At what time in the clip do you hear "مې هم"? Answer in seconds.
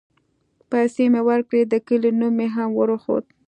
2.37-2.69